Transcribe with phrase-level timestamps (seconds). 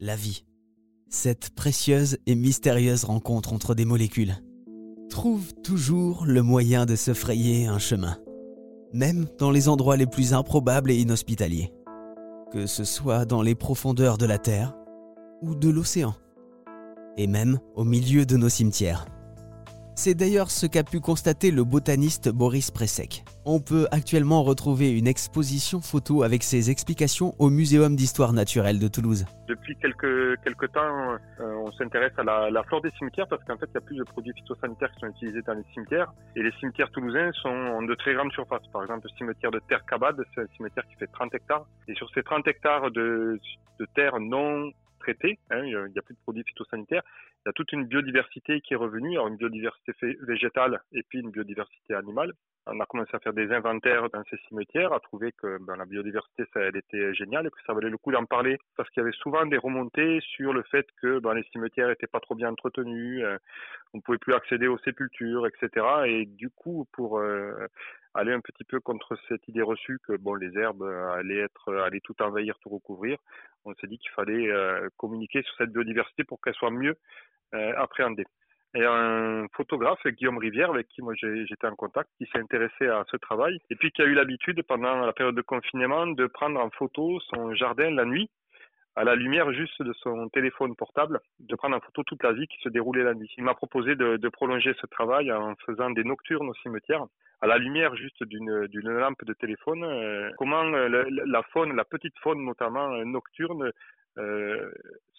[0.00, 0.44] la vie.
[1.08, 4.34] Cette précieuse et mystérieuse rencontre entre des molécules
[5.08, 8.18] trouve toujours le moyen de se frayer un chemin,
[8.92, 11.72] même dans les endroits les plus improbables et inhospitaliers,
[12.52, 14.74] que ce soit dans les profondeurs de la Terre
[15.42, 16.14] ou de l'océan,
[17.16, 19.06] et même au milieu de nos cimetières.
[19.98, 23.24] C'est d'ailleurs ce qu'a pu constater le botaniste Boris Presek.
[23.46, 28.88] On peut actuellement retrouver une exposition photo avec ses explications au Muséum d'histoire naturelle de
[28.88, 29.24] Toulouse.
[29.48, 33.74] Depuis quelques, temps, euh, on s'intéresse à la, flore des cimetières parce qu'en fait, il
[33.74, 36.12] y a plus de produits phytosanitaires qui sont utilisés dans les cimetières.
[36.36, 38.66] Et les cimetières toulousains sont de très grande surface.
[38.74, 41.64] Par exemple, le cimetière de Terre Cabade, c'est un cimetière qui fait 30 hectares.
[41.88, 43.40] Et sur ces 30 hectares de
[43.94, 44.70] terre non
[45.50, 47.02] hein, il n'y a plus de produits phytosanitaires,
[47.44, 49.92] il y a toute une biodiversité qui est revenue, une biodiversité
[50.22, 52.32] végétale et puis une biodiversité animale.
[52.68, 55.84] On a commencé à faire des inventaires dans ces cimetières, à trouver que ben, la
[55.84, 59.06] biodiversité, elle était géniale et que ça valait le coup d'en parler parce qu'il y
[59.06, 62.50] avait souvent des remontées sur le fait que ben, les cimetières étaient pas trop bien
[62.50, 63.38] entretenus, euh,
[63.94, 65.86] on pouvait plus accéder aux sépultures, etc.
[66.06, 67.68] Et du coup, pour euh,
[68.16, 72.00] aller un petit peu contre cette idée reçue que bon, les herbes allaient être, allaient
[72.00, 73.18] tout envahir, tout recouvrir,
[73.64, 76.96] on s'est dit qu'il fallait euh, communiquer sur cette biodiversité pour qu'elle soit mieux
[77.54, 78.26] euh, appréhendée.
[78.74, 83.04] Et un photographe, Guillaume Rivière, avec qui moi j'étais en contact, qui s'est intéressé à
[83.10, 86.60] ce travail, et puis qui a eu l'habitude pendant la période de confinement de prendre
[86.60, 88.28] en photo son jardin la nuit,
[88.96, 92.46] à la lumière juste de son téléphone portable, de prendre en photo toute la vie
[92.46, 93.32] qui se déroulait la nuit.
[93.36, 97.04] Il m'a proposé de, de, prolonger ce travail en faisant des nocturnes au cimetière,
[97.42, 99.84] à la lumière juste d'une lampe de téléphone.
[99.84, 103.70] Euh, comment euh, la, faune, la petite faune notamment euh, nocturne,
[104.18, 104.70] euh,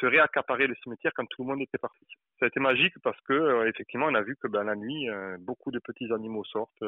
[0.00, 2.06] serait accaparé le cimetière quand tout le monde était parti.
[2.40, 5.06] Ça a été magique parce que effectivement on a vu que ben, la nuit
[5.40, 6.82] beaucoup de petits animaux sortent.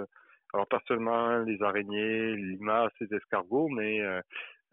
[0.55, 4.00] Alors pas seulement les araignées, les limaces, les escargots, mais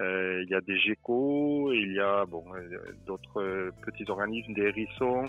[0.02, 4.54] euh, il y a des geckos, il y a bon, euh, d'autres euh, petits organismes,
[4.54, 5.26] des hérissons,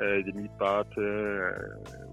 [0.00, 0.98] des mille-pattes.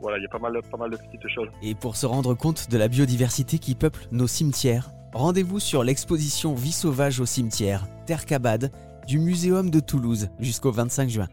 [0.01, 1.49] voilà, il y a pas mal, pas mal de petites choses.
[1.63, 6.53] Et pour se rendre compte de la biodiversité qui peuple nos cimetières, rendez-vous sur l'exposition
[6.53, 8.71] Vie sauvage au cimetière, Terre Cabade,
[9.07, 11.27] du Muséum de Toulouse jusqu'au 25 juin.